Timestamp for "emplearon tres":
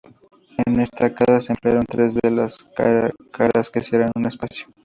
1.53-2.15